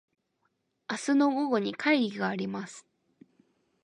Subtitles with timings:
[0.89, 2.87] 明日の午後に会議があります。